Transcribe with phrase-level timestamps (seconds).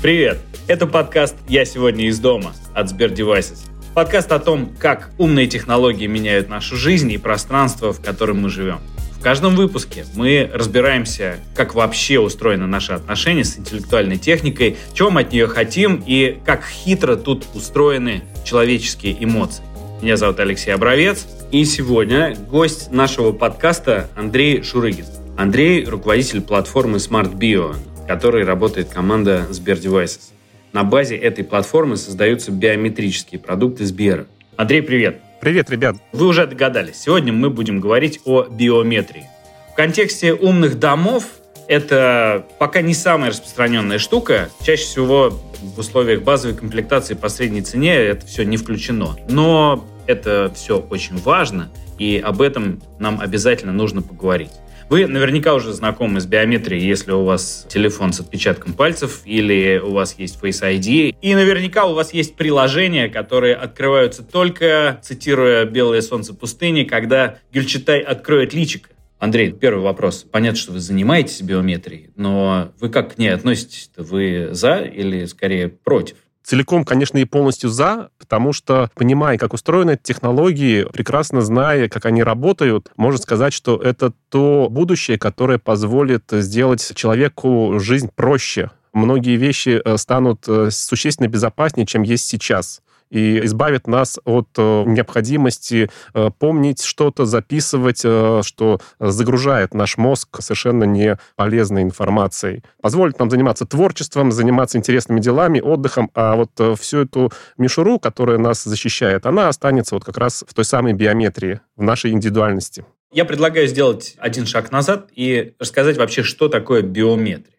[0.00, 0.38] Привет!
[0.68, 3.66] Это подкаст «Я сегодня из дома» от Сбер Devices.
[3.94, 8.78] Подкаст о том, как умные технологии меняют нашу жизнь и пространство, в котором мы живем.
[9.18, 15.22] В каждом выпуске мы разбираемся, как вообще устроены наши отношения с интеллектуальной техникой, чего мы
[15.22, 19.64] от нее хотим и как хитро тут устроены человеческие эмоции.
[20.00, 25.06] Меня зовут Алексей Обровец, и сегодня гость нашего подкаста Андрей Шурыгин.
[25.36, 27.74] Андрей– руководитель платформы Smart Bio,
[28.08, 30.30] которой работает команда Сбер Devices.
[30.72, 34.26] На базе этой платформы создаются биометрические продукты Сбера.
[34.56, 35.20] Андрей, привет!
[35.42, 35.96] Привет, ребят!
[36.12, 39.26] Вы уже догадались, сегодня мы будем говорить о биометрии.
[39.72, 41.24] В контексте умных домов
[41.68, 44.48] это пока не самая распространенная штука.
[44.64, 49.16] Чаще всего в условиях базовой комплектации по средней цене это все не включено.
[49.28, 51.68] Но это все очень важно,
[51.98, 54.50] и об этом нам обязательно нужно поговорить.
[54.90, 59.92] Вы наверняка уже знакомы с биометрией, если у вас телефон с отпечатком пальцев или у
[59.92, 61.14] вас есть Face ID.
[61.20, 68.00] И наверняка у вас есть приложения, которые открываются только, цитируя «Белое солнце пустыни», когда Гюльчатай
[68.00, 68.88] откроет личико.
[69.18, 70.24] Андрей, первый вопрос.
[70.30, 73.90] Понятно, что вы занимаетесь биометрией, но вы как к ней относитесь?
[73.96, 76.16] Вы за или скорее против?
[76.48, 82.06] Целиком, конечно, и полностью за, потому что, понимая, как устроены эти технологии, прекрасно зная, как
[82.06, 88.70] они работают, можно сказать, что это то будущее, которое позволит сделать человеку жизнь проще.
[88.94, 94.84] Многие вещи э, станут э, существенно безопаснее, чем есть сейчас и избавит нас от э,
[94.86, 102.62] необходимости э, помнить что-то, записывать, э, что загружает наш мозг совершенно не полезной информацией.
[102.80, 108.64] Позволит нам заниматься творчеством, заниматься интересными делами, отдыхом, а вот всю эту мишуру, которая нас
[108.64, 112.84] защищает, она останется вот как раз в той самой биометрии, в нашей индивидуальности.
[113.10, 117.54] Я предлагаю сделать один шаг назад и рассказать вообще, что такое биометрия.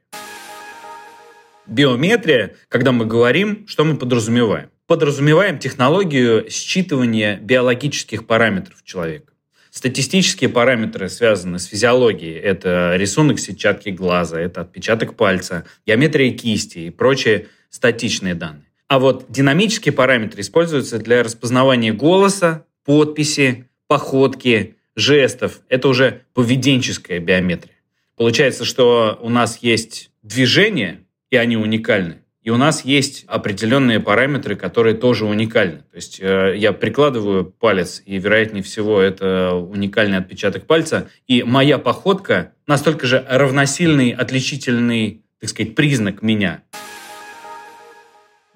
[1.66, 4.70] Биометрия, когда мы говорим, что мы подразумеваем?
[4.90, 9.34] Подразумеваем технологию считывания биологических параметров человека.
[9.70, 12.40] Статистические параметры связаны с физиологией.
[12.40, 18.66] Это рисунок сетчатки глаза, это отпечаток пальца, геометрия кисти и прочие статичные данные.
[18.88, 25.62] А вот динамические параметры используются для распознавания голоса, подписи, походки, жестов.
[25.70, 27.76] Это уже поведенческая биометрия.
[28.16, 32.24] Получается, что у нас есть движения, и они уникальны.
[32.50, 35.84] И у нас есть определенные параметры, которые тоже уникальны.
[35.92, 41.10] То есть э, я прикладываю палец, и, вероятнее всего, это уникальный отпечаток пальца.
[41.28, 46.64] И моя походка настолько же равносильный, отличительный, так сказать, признак меня.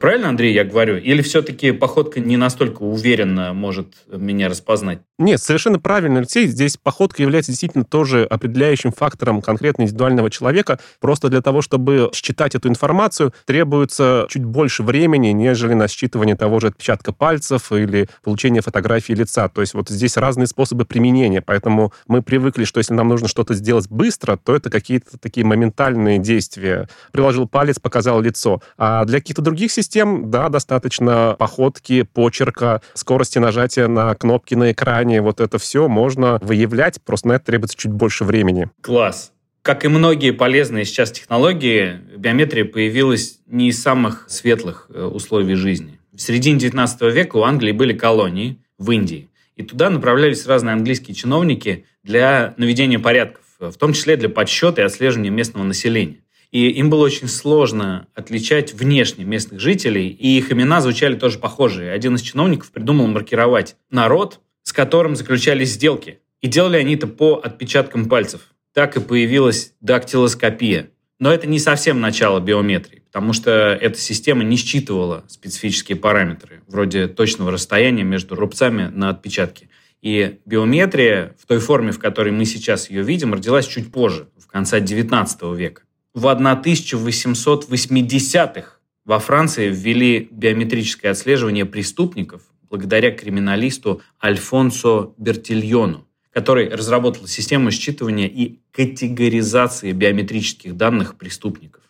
[0.03, 0.97] Правильно, Андрей, я говорю?
[0.97, 4.99] Или все-таки походка не настолько уверенно может меня распознать?
[5.17, 6.45] Нет, совершенно правильно, Алексей.
[6.47, 10.77] Здесь походка является действительно тоже определяющим фактором конкретно индивидуального человека.
[10.99, 16.59] Просто для того, чтобы считать эту информацию, требуется чуть больше времени, нежели на считывание того
[16.59, 19.47] же отпечатка пальцев или получение фотографии лица.
[19.47, 21.41] То есть вот здесь разные способы применения.
[21.41, 26.19] Поэтому мы привыкли, что если нам нужно что-то сделать быстро, то это какие-то такие моментальные
[26.19, 26.89] действия.
[27.13, 28.61] Приложил палец, показал лицо.
[28.77, 29.92] А для каких-то других систем,
[30.29, 37.01] да, достаточно походки, почерка, скорости нажатия на кнопки на экране, вот это все можно выявлять,
[37.03, 38.69] просто на это требуется чуть больше времени.
[38.81, 39.31] Класс.
[39.61, 45.99] Как и многие полезные сейчас технологии, биометрия появилась не из самых светлых э, условий жизни.
[46.11, 51.15] В середине 19 века у Англии были колонии в Индии, и туда направлялись разные английские
[51.15, 56.17] чиновники для наведения порядков, в том числе для подсчета и отслеживания местного населения.
[56.53, 61.91] И им было очень сложно отличать внешне местных жителей, и их имена звучали тоже похожие.
[61.91, 66.19] Один из чиновников придумал маркировать народ с которым заключались сделки.
[66.41, 68.53] И делали они это по отпечаткам пальцев.
[68.73, 70.89] Так и появилась дактилоскопия.
[71.19, 77.07] Но это не совсем начало биометрии, потому что эта система не считывала специфические параметры, вроде
[77.07, 79.69] точного расстояния между рубцами на отпечатке.
[80.01, 84.47] И биометрия в той форме, в которой мы сейчас ее видим, родилась чуть позже, в
[84.47, 85.83] конце XIX века.
[86.13, 97.69] В 1880-х во Франции ввели биометрическое отслеживание преступников благодаря криминалисту Альфонсо Бертильону, который разработал систему
[97.69, 101.81] считывания и категоризации биометрических данных преступников.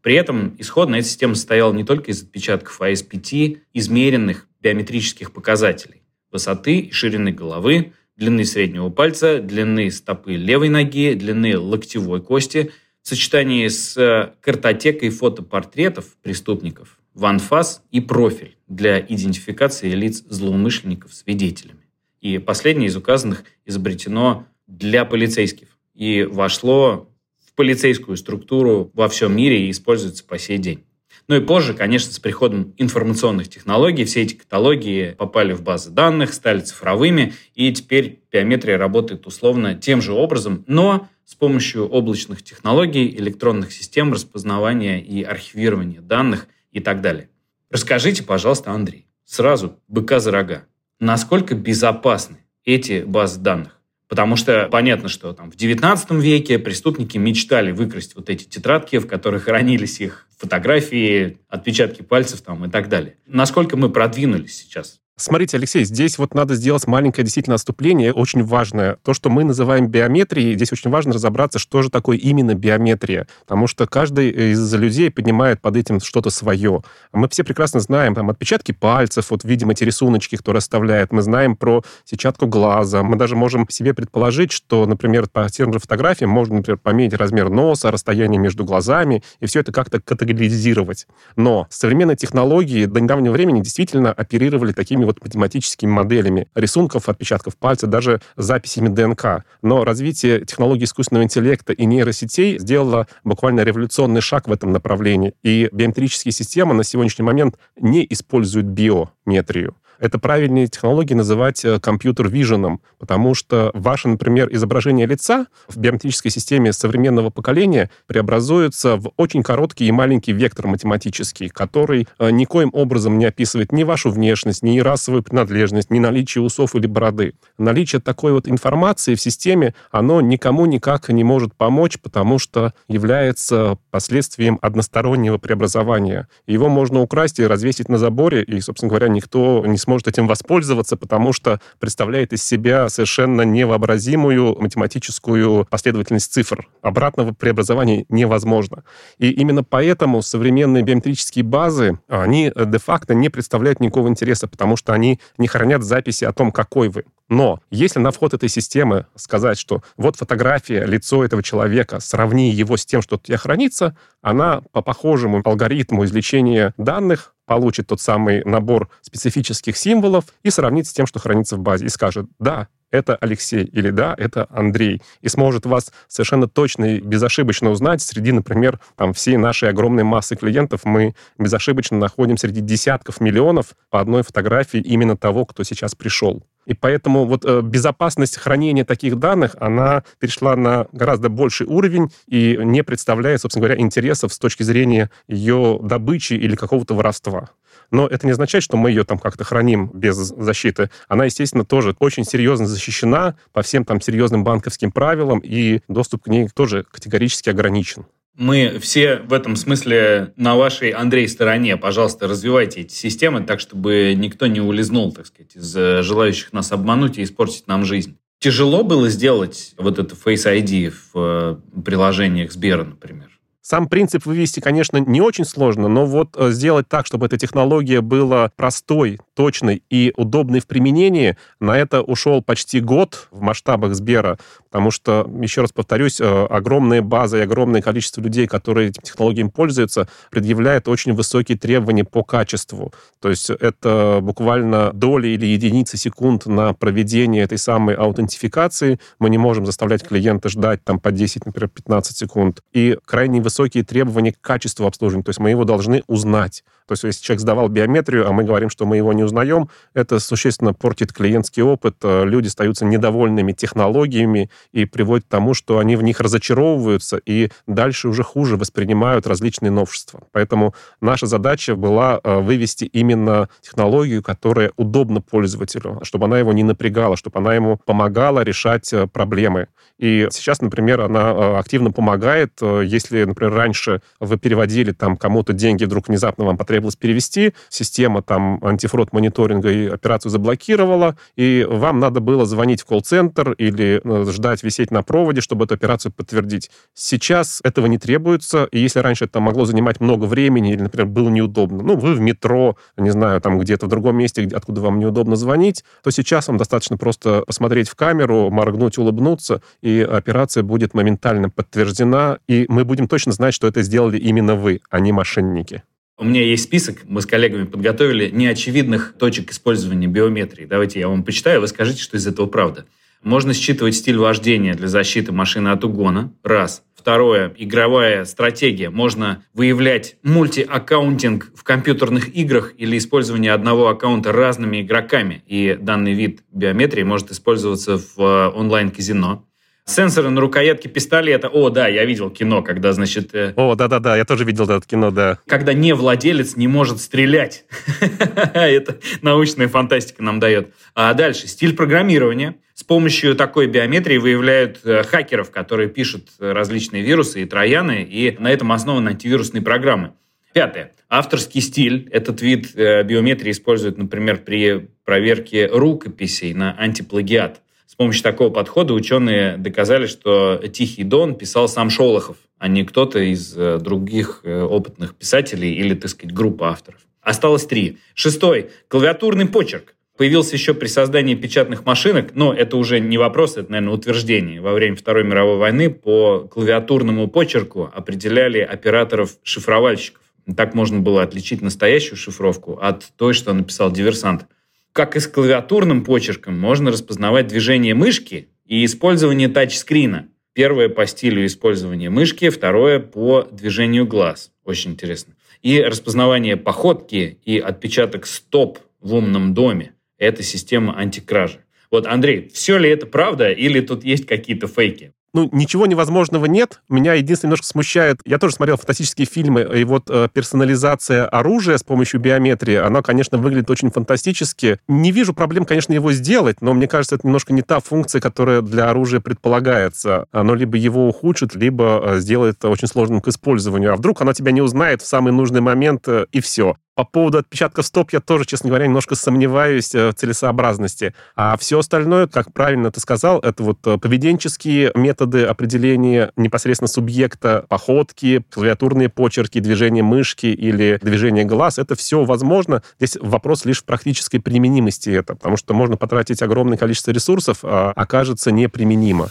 [0.00, 5.32] При этом исходно эта система состояла не только из отпечатков, а из пяти измеренных биометрических
[5.32, 12.70] показателей– высоты и ширины головы, длины среднего пальца, длины стопы левой ноги, длины локтевой кости,
[13.02, 21.80] в сочетании с картотекой фотопортретов преступников ванфас и профиль для идентификации лиц злоумышленников свидетелями.
[22.20, 27.10] И последнее из указанных изобретено для полицейских и вошло
[27.44, 30.84] в полицейскую структуру во всем мире и используется по сей день.
[31.28, 36.34] Ну и позже, конечно, с приходом информационных технологий все эти каталоги попали в базы данных,
[36.34, 43.08] стали цифровыми, и теперь биометрия работает условно тем же образом, но с помощью облачных технологий,
[43.16, 47.28] электронных систем распознавания и архивирования данных и так далее.
[47.70, 50.66] Расскажите, пожалуйста, Андрей, сразу быка за рога,
[50.98, 53.81] насколько безопасны эти базы данных?
[54.12, 59.06] Потому что понятно, что там в 19 веке преступники мечтали выкрасть вот эти тетрадки, в
[59.06, 63.16] которых хранились их фотографии, отпечатки пальцев там и так далее.
[63.24, 68.96] Насколько мы продвинулись сейчас Смотрите, Алексей, здесь вот надо сделать маленькое действительно отступление, очень важное.
[69.02, 73.28] То, что мы называем биометрией, здесь очень важно разобраться, что же такое именно биометрия.
[73.42, 76.82] Потому что каждый из людей поднимает под этим что-то свое.
[77.12, 81.12] Мы все прекрасно знаем там отпечатки пальцев, вот видим эти рисуночки, кто расставляет.
[81.12, 83.02] Мы знаем про сетчатку глаза.
[83.02, 87.50] Мы даже можем себе предположить, что, например, по тем же фотографиям можно, например, пометить размер
[87.50, 91.06] носа, расстояние между глазами, и все это как-то категоризировать.
[91.36, 97.56] Но современные технологии до недавнего времени действительно оперировали такими такими вот математическими моделями рисунков, отпечатков
[97.56, 99.44] пальца, даже записями ДНК.
[99.62, 105.34] Но развитие технологий искусственного интеллекта и нейросетей сделало буквально революционный шаг в этом направлении.
[105.42, 112.80] И биометрические системы на сегодняшний момент не используют биометрию это правильнее технологии называть э, компьютер-виженом,
[112.98, 119.86] потому что ваше, например, изображение лица в биометрической системе современного поколения преобразуется в очень короткий
[119.86, 125.22] и маленький вектор математический, который э, никоим образом не описывает ни вашу внешность, ни расовую
[125.22, 127.34] принадлежность, ни наличие усов или бороды.
[127.56, 133.78] Наличие такой вот информации в системе, оно никому никак не может помочь, потому что является
[133.92, 136.26] последствием одностороннего преобразования.
[136.48, 140.26] Его можно украсть и развесить на заборе, и, собственно говоря, никто не сможет может этим
[140.26, 146.66] воспользоваться, потому что представляет из себя совершенно невообразимую математическую последовательность цифр.
[146.80, 148.84] Обратного преобразования невозможно.
[149.18, 155.20] И именно поэтому современные биометрические базы, они де-факто не представляют никакого интереса, потому что они
[155.36, 157.04] не хранят записи о том, какой вы.
[157.28, 162.76] Но если на вход этой системы сказать, что вот фотография, лицо этого человека, сравни его
[162.76, 168.44] с тем, что у тебя хранится, она по похожему алгоритму извлечения данных получит тот самый
[168.44, 173.16] набор специфических символов и сравнит с тем, что хранится в базе, и скажет, да, это
[173.16, 175.02] Алексей или да, это Андрей.
[175.22, 180.36] И сможет вас совершенно точно и безошибочно узнать среди, например, там, всей нашей огромной массы
[180.36, 180.82] клиентов.
[180.84, 186.44] Мы безошибочно находим среди десятков миллионов по одной фотографии именно того, кто сейчас пришел.
[186.64, 192.58] И поэтому вот э, безопасность хранения таких данных, она перешла на гораздо больший уровень и
[192.62, 197.50] не представляет, собственно говоря, интересов с точки зрения ее добычи или какого-то воровства.
[197.90, 200.90] Но это не означает, что мы ее там как-то храним без защиты.
[201.08, 206.28] Она, естественно, тоже очень серьезно защищена по всем там серьезным банковским правилам, и доступ к
[206.28, 208.06] ней тоже категорически ограничен.
[208.36, 211.76] Мы все в этом смысле на вашей, Андрей, стороне.
[211.76, 216.72] Пожалуйста, развивайте эти системы так, чтобы никто не улизнул, так сказать, из э, желающих нас
[216.72, 218.16] обмануть и испортить нам жизнь.
[218.38, 223.28] Тяжело было сделать вот это Face ID в э, приложениях Сбера, например?
[223.64, 228.00] Сам принцип вывести, конечно, не очень сложно, но вот э, сделать так, чтобы эта технология
[228.00, 234.38] была простой, точной и удобной в применении, на это ушел почти год в масштабах Сбера,
[234.72, 239.50] потому что, еще раз повторюсь, э, огромная база и огромное количество людей, которые этим технологиям
[239.50, 242.90] пользуются, предъявляет очень высокие требования по качеству.
[243.20, 248.98] То есть это буквально доли или единицы секунд на проведение этой самой аутентификации.
[249.18, 252.62] Мы не можем заставлять клиента ждать там по 10, например, 15 секунд.
[252.72, 255.24] И крайне высокие требования к качеству обслуживания.
[255.24, 256.64] То есть мы его должны узнать.
[256.86, 260.18] То есть если человек сдавал биометрию, а мы говорим, что мы его не узнаем, это
[260.18, 261.96] существенно портит клиентский опыт.
[262.02, 267.50] Э, люди остаются недовольными технологиями и приводит к тому, что они в них разочаровываются и
[267.66, 270.22] дальше уже хуже воспринимают различные новшества.
[270.32, 276.62] Поэтому наша задача была э, вывести именно технологию, которая удобна пользователю, чтобы она его не
[276.62, 279.68] напрягала, чтобы она ему помогала решать э, проблемы.
[279.98, 286.08] И сейчас, например, она активно помогает, если, например, раньше вы переводили там кому-то деньги, вдруг
[286.08, 292.44] внезапно вам потребовалось перевести, система там антифрод мониторинга и операцию заблокировала, и вам надо было
[292.46, 296.70] звонить в колл-центр или ну, ждать, висеть на проводе, чтобы эту операцию подтвердить.
[296.94, 301.28] Сейчас этого не требуется, и если раньше это могло занимать много времени или, например, было
[301.28, 305.36] неудобно, ну, вы в метро, не знаю, там где-то в другом месте, откуда вам неудобно
[305.36, 311.48] звонить, то сейчас вам достаточно просто посмотреть в камеру, моргнуть, улыбнуться, и операция будет моментально
[311.48, 315.82] подтверждена, и мы будем точно знать, что это сделали именно вы, а не мошенники.
[316.18, 320.66] У меня есть список, мы с коллегами подготовили неочевидных точек использования биометрии.
[320.66, 322.84] Давайте я вам почитаю, вы скажите, что из этого правда.
[323.22, 326.32] Можно считывать стиль вождения для защиты машины от угона.
[326.42, 326.82] Раз.
[326.94, 328.90] Второе, игровая стратегия.
[328.90, 335.42] Можно выявлять мультиаккаунтинг в компьютерных играх или использование одного аккаунта разными игроками.
[335.46, 339.44] И данный вид биометрии может использоваться в э, онлайн-казино.
[339.84, 341.48] Сенсоры на рукоятке пистолета.
[341.48, 343.34] О, да, я видел кино, когда, значит...
[343.34, 345.38] Э, О, да-да-да, я тоже видел это кино, да.
[345.46, 347.64] Когда не владелец не может стрелять.
[348.54, 350.72] Это научная фантастика нам дает.
[350.94, 352.56] А дальше, стиль программирования.
[352.74, 358.50] С помощью такой биометрии выявляют э, хакеров, которые пишут различные вирусы и трояны, и на
[358.50, 360.12] этом основаны антивирусные программы.
[360.54, 360.92] Пятое.
[361.08, 362.08] Авторский стиль.
[362.10, 367.60] Этот вид э, биометрии используют, например, при проверке рукописей на антиплагиат.
[367.86, 373.18] С помощью такого подхода ученые доказали, что «Тихий дон» писал сам Шолохов, а не кто-то
[373.18, 377.00] из э, других опытных писателей или, так сказать, группа авторов.
[377.20, 377.98] Осталось три.
[378.14, 378.70] Шестой.
[378.88, 379.94] Клавиатурный почерк.
[380.16, 384.60] Появился еще при создании печатных машинок, но это уже не вопрос, это, наверное, утверждение.
[384.60, 390.20] Во время Второй мировой войны по клавиатурному почерку определяли операторов-шифровальщиков.
[390.56, 394.46] Так можно было отличить настоящую шифровку от той, что написал диверсант.
[394.92, 400.28] Как и с клавиатурным почерком, можно распознавать движение мышки и использование тачскрина.
[400.52, 404.50] Первое по стилю использования мышки, второе по движению глаз.
[404.64, 405.34] Очень интересно.
[405.62, 409.94] И распознавание походки и отпечаток стоп в умном доме.
[410.22, 411.64] Это система антикражи.
[411.90, 415.12] Вот, Андрей, все ли это правда или тут есть какие-то фейки?
[415.34, 416.82] ну, ничего невозможного нет.
[416.88, 421.82] Меня единственное немножко смущает, я тоже смотрел фантастические фильмы, и вот э, персонализация оружия с
[421.82, 424.78] помощью биометрии, она, конечно, выглядит очень фантастически.
[424.88, 428.60] Не вижу проблем, конечно, его сделать, но мне кажется, это немножко не та функция, которая
[428.60, 430.26] для оружия предполагается.
[430.32, 433.92] Оно либо его ухудшит, либо э, сделает очень сложным к использованию.
[433.94, 436.76] А вдруг оно тебя не узнает в самый нужный момент, э, и все.
[436.94, 441.14] По поводу отпечатков стоп я тоже, честно говоря, немножко сомневаюсь э, в целесообразности.
[441.34, 447.64] А все остальное, как правильно ты сказал, это вот э, поведенческие методы определения непосредственно субъекта,
[447.68, 451.78] походки, клавиатурные почерки, движение мышки или движение глаз.
[451.78, 452.82] Это все возможно.
[452.98, 457.92] Здесь вопрос лишь в практической применимости это, потому что можно потратить огромное количество ресурсов, а
[457.96, 459.30] окажется неприменимо.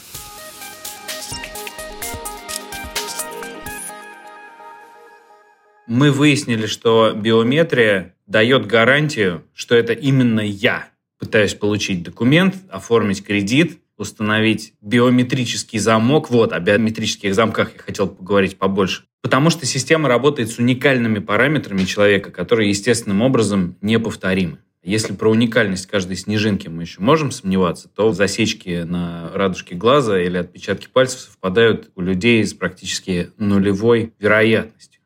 [5.91, 10.87] Мы выяснили, что биометрия дает гарантию, что это именно я
[11.19, 16.29] пытаюсь получить документ, оформить кредит, установить биометрический замок.
[16.29, 19.03] Вот, о биометрических замках я хотел поговорить побольше.
[19.21, 24.59] Потому что система работает с уникальными параметрами человека, которые естественным образом неповторимы.
[24.83, 30.37] Если про уникальность каждой снежинки мы еще можем сомневаться, то засечки на радужке глаза или
[30.37, 35.00] отпечатки пальцев совпадают у людей с практически нулевой вероятностью.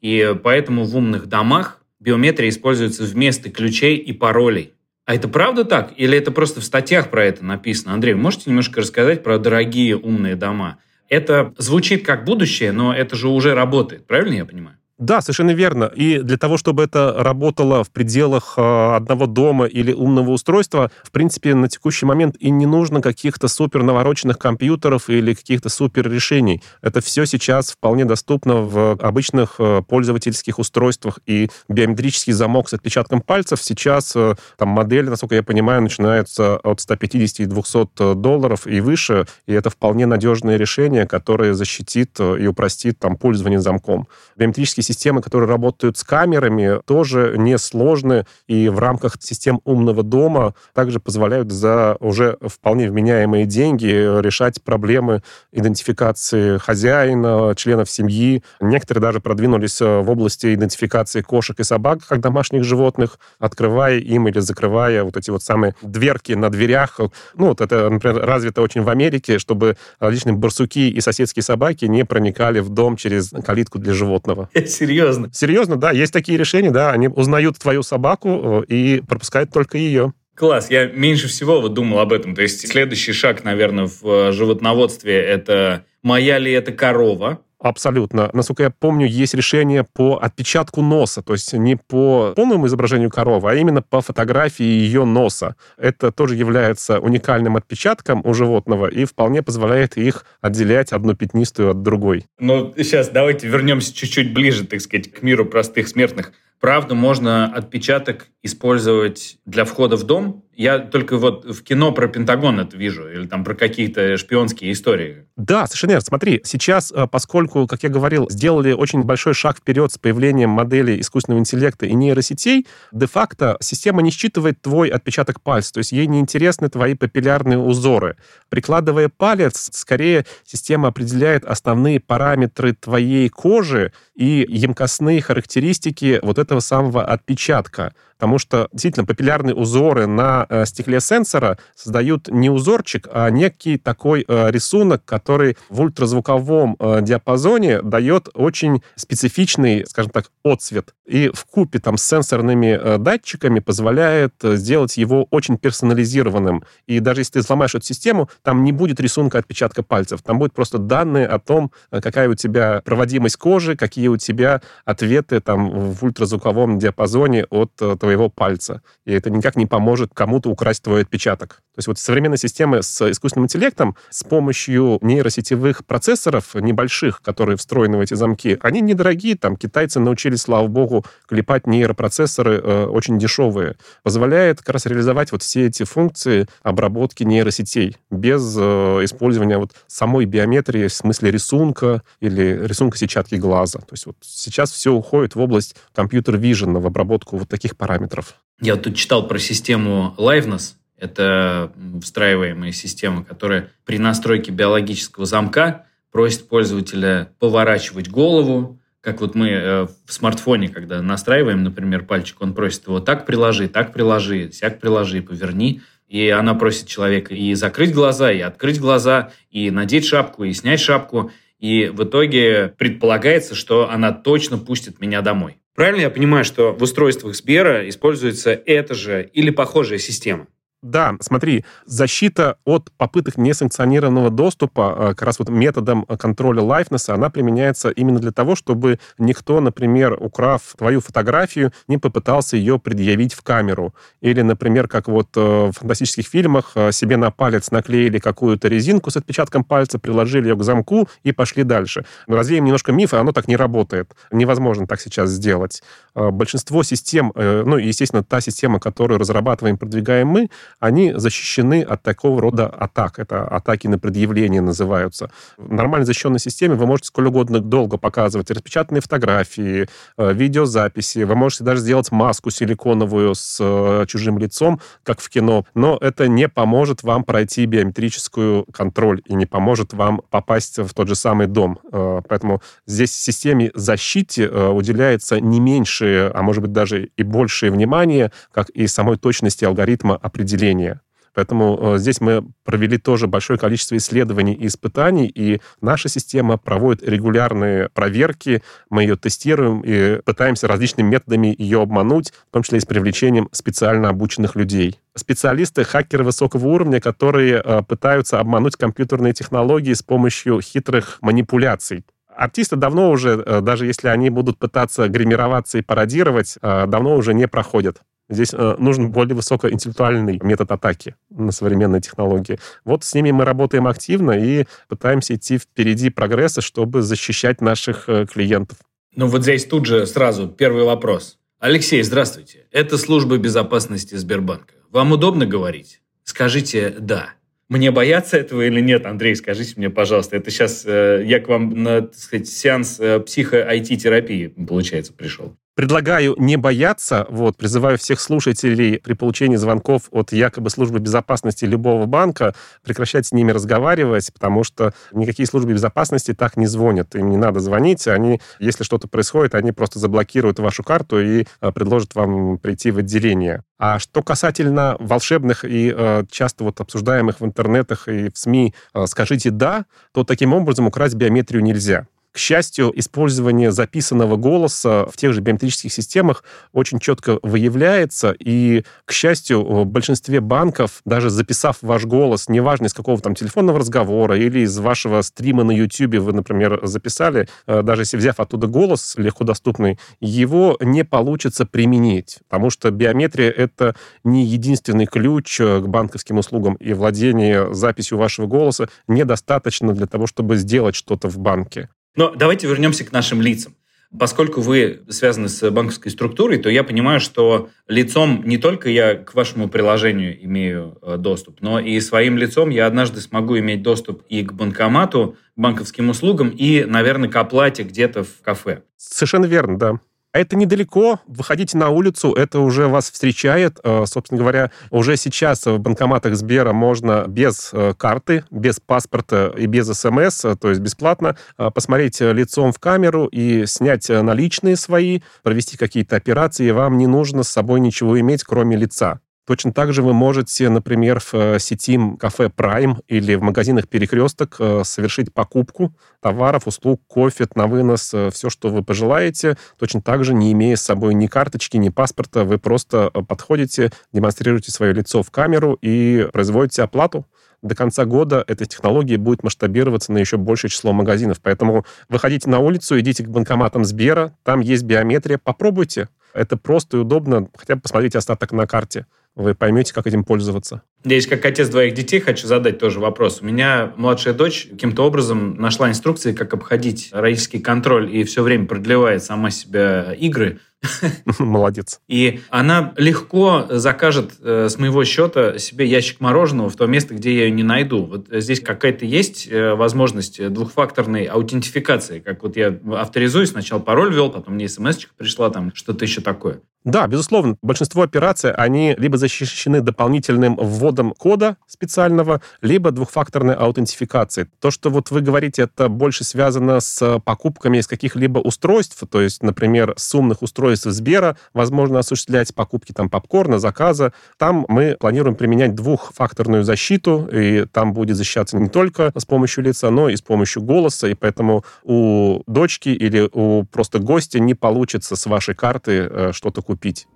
[0.00, 4.74] И поэтому в умных домах биометрия используется вместо ключей и паролей.
[5.04, 5.92] А это правда так?
[5.96, 7.94] Или это просто в статьях про это написано?
[7.94, 10.78] Андрей, можете немножко рассказать про дорогие умные дома?
[11.08, 14.77] Это звучит как будущее, но это же уже работает, правильно я понимаю?
[14.98, 15.84] Да, совершенно верно.
[15.84, 21.12] И для того, чтобы это работало в пределах э, одного дома или умного устройства, в
[21.12, 26.64] принципе, на текущий момент и не нужно каких-то супер навороченных компьютеров или каких-то супер решений.
[26.82, 31.20] Это все сейчас вполне доступно в обычных э, пользовательских устройствах.
[31.26, 36.80] И биометрический замок с отпечатком пальцев сейчас, э, там модель, насколько я понимаю, начинается от
[36.80, 39.28] 150 и 200 долларов и выше.
[39.46, 44.08] И это вполне надежное решение, которое защитит и упростит там пользование замком.
[44.34, 50.98] Биометрический системы, которые работают с камерами, тоже несложны и в рамках систем умного дома также
[50.98, 53.86] позволяют за уже вполне вменяемые деньги
[54.20, 58.42] решать проблемы идентификации хозяина, членов семьи.
[58.60, 64.28] Некоторые даже продвинулись э, в области идентификации кошек и собак как домашних животных, открывая им
[64.28, 66.98] или закрывая вот эти вот самые дверки на дверях.
[67.34, 72.04] Ну, вот это, например, развито очень в Америке, чтобы различные барсуки и соседские собаки не
[72.04, 74.48] проникали в дом через калитку для животного.
[74.78, 75.30] Серьезно?
[75.32, 75.90] Серьезно, да.
[75.90, 76.90] Есть такие решения, да.
[76.92, 80.12] Они узнают твою собаку э, и пропускают только ее.
[80.34, 80.70] Класс.
[80.70, 82.34] Я меньше всего вот думал об этом.
[82.36, 88.30] То есть следующий шаг, наверное, в э, животноводстве– это моя ли это корова, Абсолютно.
[88.32, 93.50] Насколько я помню, есть решение по отпечатку носа, то есть не по полному изображению коровы,
[93.50, 95.56] а именно по фотографии ее носа.
[95.76, 101.82] Это тоже является уникальным отпечатком у животного и вполне позволяет их отделять одну пятнистую от
[101.82, 102.26] другой.
[102.38, 106.32] Ну, сейчас давайте вернемся чуть-чуть ближе, так сказать, к миру простых смертных.
[106.60, 112.58] Правда, можно отпечаток использовать для входа в дом Я только вот в кино про Пентагон
[112.58, 115.24] это вижу, или там про какие-то шпионские истории.
[115.36, 116.04] Да, совершенно верно.
[116.04, 121.00] Смотри, сейчас, э, поскольку, как я говорил, сделали очень большой шаг вперед с появлением моделей
[121.00, 126.18] искусственного интеллекта и нейросетей, де-факто система не считывает твой отпечаток пальца, то есть ей не
[126.18, 128.16] интересны твои папиллярные узоры.
[128.48, 137.04] Прикладывая палец, скорее система определяет основные параметры твоей кожи и емкостные характеристики вот этого самого
[137.04, 137.94] отпечатка.
[138.18, 144.24] Потому что действительно папиллярные узоры на э, стекле сенсора создают не узорчик, а некий такой
[144.26, 150.94] э, рисунок, который в ультразвуковом э, диапазоне дает очень специфичный, скажем так, отцвет.
[151.06, 156.64] И в купе там с сенсорными датчиками позволяет сделать его очень персонализированным.
[156.86, 160.22] И даже если ты взломаешь эту систему, там не будет рисунка отпечатка пальцев.
[160.22, 165.40] Там будет просто данные о том, какая у тебя проводимость кожи, какие у тебя ответы
[165.40, 168.80] там в ультразвуковом диапазоне от э, твоего пальца.
[169.04, 171.62] И это никак не поможет кому-то украсть твой отпечаток.
[171.78, 177.98] То есть вот современные системы с искусственным интеллектом с помощью нейросетевых процессоров небольших, которые встроены
[177.98, 179.36] в эти замки, они недорогие.
[179.36, 183.76] Там китайцы научились, слава богу, клепать нейропроцессоры э, очень дешевые.
[184.02, 188.60] Позволяет как раз реализовать вот все эти функции обработки нейросетей без э,
[189.04, 193.78] использования вот самой биометрии в смысле рисунка или рисунка сетчатки глаза.
[193.78, 198.34] То есть вот сейчас все уходит в область компьютер-вижена, в обработку вот таких параметров.
[198.60, 200.72] Я тут читал про систему Liveness.
[200.98, 209.48] Это встраиваемая система, которая при настройке биологического замка просит пользователя поворачивать голову, как вот мы
[209.48, 214.80] э, в смартфоне, когда настраиваем, например, пальчик, он просит его так приложи, так приложи, сяк
[214.80, 215.80] приложи, поверни.
[216.08, 220.80] И она просит человека и закрыть глаза, и открыть глаза, и надеть шапку, и снять
[220.80, 221.30] шапку.
[221.58, 225.58] И в итоге предполагается, что она точно пустит меня домой.
[225.74, 230.48] Правильно я понимаю, что в устройствах Сбера используется эта же или похожая система?
[230.82, 237.30] Да, смотри, защита от попыток несанкционированного доступа э, как раз вот методом контроля лайфнесса, она
[237.30, 243.42] применяется именно для того, чтобы никто, например, украв твою фотографию, не попытался ее предъявить в
[243.42, 243.92] камеру.
[244.20, 249.10] Или, например, как вот э, в фантастических фильмах э, себе на палец наклеили какую-то резинку
[249.10, 252.04] с отпечатком пальца, приложили ее к замку и пошли дальше.
[252.28, 254.12] Развеем немножко мифы, оно так не работает.
[254.30, 255.82] Невозможно так сейчас сделать.
[256.14, 260.48] Большинство систем, ну, естественно, та система, которую разрабатываем, продвигаем мы,
[260.80, 263.18] они защищены от такого рода атак.
[263.18, 265.30] Это атаки на предъявление называются.
[265.56, 271.20] В нормальной защищенной системе вы можете сколь угодно долго показывать распечатанные фотографии, э, видеозаписи.
[271.20, 275.64] Вы можете даже сделать маску силиконовую с э, чужим лицом, как в кино.
[275.74, 281.08] Но это не поможет вам пройти биометрическую контроль и не поможет вам попасть в тот
[281.08, 281.78] же самый дом.
[281.92, 288.32] Э, поэтому здесь системе защиты уделяется не меньшее, а может быть даже и большее внимание,
[288.52, 291.00] как и самой точности алгоритма определения определения.
[291.34, 297.08] Поэтому э, здесь мы провели тоже большое количество исследований и испытаний, и наша система проводит
[297.08, 302.80] регулярные проверки, мы ее тестируем и пытаемся различными методами ее обмануть, в том числе и
[302.80, 304.98] с привлечением специально обученных людей.
[305.14, 312.04] Специалисты, хакеры высокого уровня, которые э, пытаются обмануть компьютерные технологии с помощью хитрых манипуляций
[312.36, 317.48] артисты давно уже, э, даже если они будут пытаться гримироваться и пародировать, давно уже не
[317.48, 318.00] проходят.
[318.28, 322.58] Здесь э, нужен более высокоинтеллектуальный метод атаки на современные технологии.
[322.84, 328.26] Вот с ними мы работаем активно и пытаемся идти впереди прогресса, чтобы защищать наших э,
[328.26, 328.78] клиентов.
[329.16, 331.38] Ну вот здесь тут же сразу первый вопрос.
[331.58, 332.66] Алексей, здравствуйте.
[332.70, 334.74] Это служба безопасности Сбербанка.
[334.90, 336.02] Вам удобно говорить?
[336.22, 337.30] Скажите «да».
[337.68, 340.36] Мне бояться этого или нет, Андрей, скажите мне, пожалуйста.
[340.36, 345.54] Это сейчас э, я к вам на, так сказать, сеанс э, психо-IT-терапии, получается, пришел.
[345.78, 352.06] Предлагаю не бояться, вот, призываю всех слушателей при получении звонков от якобы службы безопасности любого
[352.06, 357.14] банка прекращать с ними разговаривать, потому что никакие службы безопасности так не звонят.
[357.14, 361.70] Им не надо звонить, они, если что-то происходит, они просто заблокируют вашу карту и э,
[361.70, 363.62] предложат вам прийти в отделение.
[363.78, 369.06] А что касательно волшебных и э, часто вот обсуждаемых в интернетах и в СМИ э,
[369.06, 372.08] «скажите да», то таким образом украсть биометрию нельзя.
[372.38, 379.10] К счастью, использование записанного голоса в тех же биометрических системах очень четко выявляется, и, к
[379.10, 384.60] счастью, в большинстве банков, даже записав ваш голос, неважно из какого там телефонного разговора или
[384.60, 389.42] из вашего стрима на YouTube вы, например, записали, э, даже если взяв оттуда голос легко
[389.42, 396.38] доступный, его не получится применить, потому что биометрия— это не единственный ключ э, к банковским
[396.38, 401.88] услугам, и владение записью вашего голоса недостаточно для того, чтобы сделать что-то в банке.
[402.18, 403.76] Но давайте вернемся к нашим лицам.
[404.18, 409.36] Поскольку вы связаны с банковской структурой, то я понимаю, что лицом не только я к
[409.36, 414.42] вашему приложению имею э, доступ, но и своим лицом я однажды смогу иметь доступ и
[414.42, 418.82] к банкомату, банковским услугам, и, наверное, к оплате где-то в кафе.
[418.96, 420.00] Совершенно верно, да.
[420.38, 423.80] Это недалеко, выходите на улицу, это уже вас встречает.
[423.82, 429.66] Э, собственно говоря, уже сейчас в банкоматах Сбера можно без э, карты, без паспорта и
[429.66, 435.76] без СМС, э, то есть бесплатно, посмотреть лицом в камеру и снять наличные свои, провести
[435.76, 436.70] какие-то операции.
[436.70, 439.18] Вам не нужно с собой ничего иметь, кроме лица.
[439.48, 444.56] Точно так же вы можете, например, в э, сети кафе Prime или в магазинах Перекресток
[444.58, 449.56] э, совершить покупку товаров, услуг, кофе на вынос, э, все, что вы пожелаете.
[449.78, 454.70] Точно так же, не имея с собой ни карточки, ни паспорта, вы просто подходите, демонстрируете
[454.70, 457.24] свое лицо в камеру и производите оплату
[457.62, 461.40] до конца года эта технология будет масштабироваться на еще большее число магазинов.
[461.42, 466.08] Поэтому выходите на улицу, идите к банкоматам Сбера, там есть биометрия, попробуйте.
[466.34, 469.06] Это просто и удобно, хотя бы посмотрите остаток на карте
[469.38, 470.82] вы поймете, как этим пользоваться.
[471.04, 473.40] Здесь, как отец двоих детей, хочу задать тоже вопрос.
[473.40, 478.66] У меня младшая дочь каким-то образом нашла инструкции, как обходить родительский контроль и все время
[478.66, 480.58] продлевает сама себя игры.
[481.38, 482.00] Молодец.
[482.08, 487.34] И она легко закажет э, с моего счета себе ящик мороженого в то место, где
[487.36, 488.04] я ее не найду.
[488.04, 492.20] Вот здесь какая-то есть э, возможность двухфакторной аутентификации.
[492.20, 496.60] Как вот я авторизуюсь, сначала пароль ввел, потом мне смс пришла, там что-то еще такое.
[496.84, 497.56] Да, безусловно.
[497.60, 504.48] Большинство операций, они либо защищены дополнительным вводом кода специального, либо двухфакторной аутентификацией.
[504.60, 509.42] То, что вот вы говорите, это больше связано с покупками из каких-либо устройств, то есть,
[509.42, 514.12] например, с умных устройств Сбера, возможно осуществлять покупки там попкорна, заказа.
[514.36, 519.90] Там мы планируем применять двухфакторную защиту, и там будет защищаться не только с помощью лица,
[519.90, 525.16] но и с помощью голоса, и поэтому у дочки или у просто гостя не получится
[525.16, 527.06] с вашей карты э, что-то купить.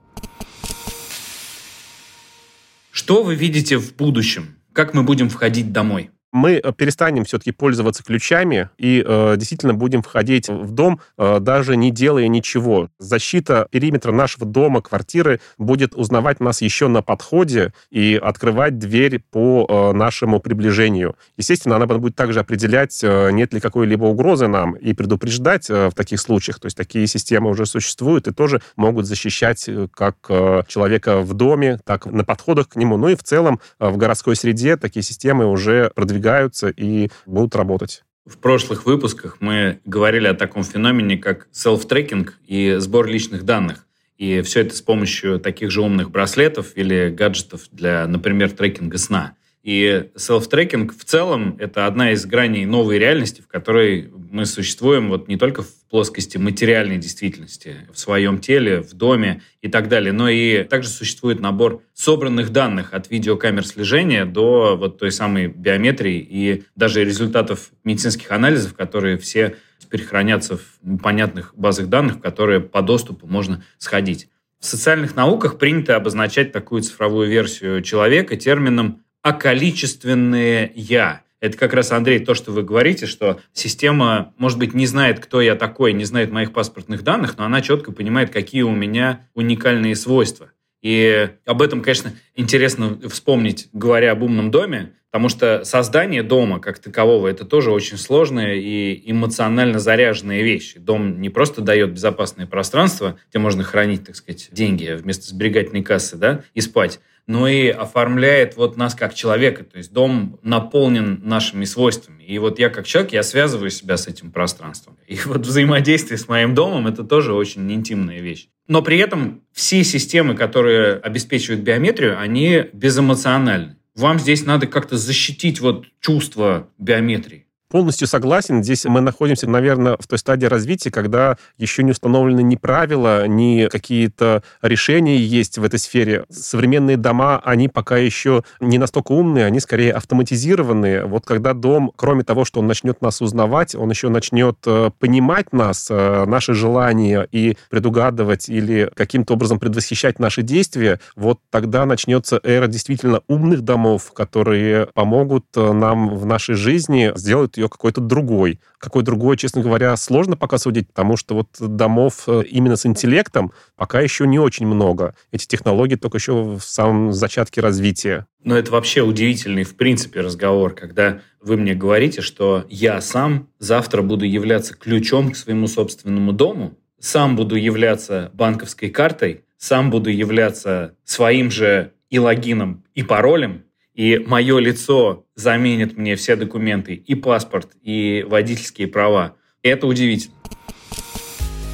[2.91, 4.57] Что вы видите в будущем?
[4.73, 6.11] Как мы будем входить домой?
[6.33, 11.77] Мы э, перестанем все-таки пользоваться ключами и э, действительно будем входить в дом, э, даже
[11.77, 12.89] не делая ничего.
[12.99, 19.67] Защита периметра нашего дома, квартиры будет узнавать нас еще на подходе и открывать дверь по
[19.69, 21.17] э, нашему приближению.
[21.37, 25.95] Естественно, она будет также определять, э, нет ли какой-либо угрозы нам и предупреждать э, в
[25.95, 26.59] таких случаях.
[26.59, 31.35] То есть такие системы уже существуют и тоже могут защищать э, как э, человека в
[31.35, 32.97] доме, так на подходах к нему.
[32.97, 37.55] Ну и в целом э, в городской среде такие системы уже продвигаются продвигаются и будут
[37.57, 38.03] работать.
[38.25, 43.87] В прошлых выпусках мы говорили о таком феномене, как селф-трекинг и сбор личных данных.
[44.17, 49.35] И все это с помощью таких же умных браслетов или гаджетов для, например, трекинга сна.
[49.63, 55.29] И селф-трекинг в целом– это одна из граней новой реальности, в которой мы существуем вот
[55.29, 60.29] не только в плоскости материальной действительности, в своем теле, в доме и так далее, но
[60.29, 66.65] и также существует набор собранных данных от видеокамер слежения до вот той самой биометрии и
[66.75, 72.83] даже результатов медицинских анализов, которые все теперь хранятся в понятных базах данных, в которые по
[72.83, 74.29] доступу можно сходить.
[74.59, 81.23] В социальных науках принято обозначать такую цифровую версию человека термином а количественные «я».
[81.41, 85.41] Это как раз, Андрей, то, что вы говорите, что система, может быть, не знает, кто
[85.41, 89.97] я такой, не знает моих паспортных данных, но она четко понимает, какие у меня уникальные
[89.97, 90.53] свойства.
[90.83, 96.79] И об этом, конечно, интересно вспомнить, говоря об умном доме, потому что создание дома как
[96.79, 100.75] такового– это тоже очень сложная и эмоционально заряженная вещь.
[100.77, 106.17] Дом не просто дает безопасное пространство, где можно хранить, так сказать, деньги вместо сберегательной кассы,
[106.17, 109.65] да, и спать, но и оформляет вот нас как человека.
[109.65, 112.23] То есть дом наполнен нашими свойствами.
[112.23, 114.99] И вот я как человек, я связываю себя с этим пространством.
[115.07, 118.49] И вот взаимодействие с моим домом– это тоже очень интимная вещь.
[118.69, 123.77] Но при этом все системы, которые обеспечивают биометрию, они безэмоциональны.
[123.95, 127.47] Вам здесь надо как-то защитить вот чувство биометрии.
[127.73, 128.63] Полностью согласен.
[128.63, 133.67] Здесь мы находимся, наверное, в той стадии развития, когда еще не установлены ни правила, ни
[133.67, 136.27] какие-то решения есть в этой сфере.
[136.29, 141.07] Современные дома, они пока еще не настолько умные, они скорее автоматизированные.
[141.07, 145.55] Вот когда дом, кроме того, что он начнет нас узнавать, он еще начнет э, понимать
[145.55, 152.39] нас, э, наши желания и предугадывать или каким-то образом предвосхищать наши действия, вот тогда начнется
[152.43, 158.61] эра действительно умных домов, которые помогут э, нам в нашей жизни сделать ее какой-то другой.
[158.79, 163.53] Какой другой, честно говоря, сложно пока судить, потому что вот домов э, именно с интеллектом
[163.77, 165.15] пока еще не очень много.
[165.31, 168.27] Эти технологии только еще в самом зачатке развития.
[168.45, 174.03] Но это вообще удивительный, в принципе, разговор, когда вы мне говорите, что я сам завтра
[174.03, 180.97] буду являться ключом к своему собственному дому, сам буду являться банковской картой, сам буду являться
[181.05, 183.65] своим же и логином, и паролем,
[183.95, 189.37] и мое лицо заменит мне все документы, и паспорт, и водительские права.
[189.63, 190.35] И это удивительно.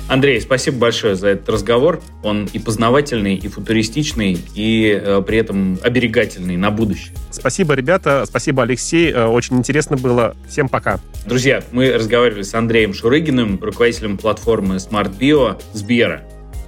[0.09, 2.01] Андрей, спасибо большое за этот разговор.
[2.23, 7.15] Он и познавательный, и футуристичный, и э, при этом оберегательный на будущее.
[7.31, 8.25] Спасибо, ребята.
[8.27, 9.13] Спасибо, Алексей.
[9.13, 10.35] Э, очень интересно было.
[10.49, 10.99] Всем пока.
[11.27, 16.23] Друзья, мы разговаривали с Андреем Шурыгиным, руководителем платформы Smart Bio Сбера.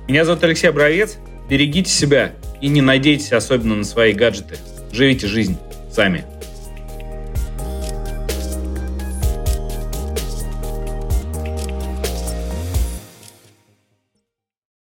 [0.06, 1.16] Меня зовут Алексей Обровец.
[1.48, 4.56] Берегите себя и не надейтесь особенно на свои гаджеты.
[4.92, 5.56] Живите жизнь
[5.90, 6.24] сами.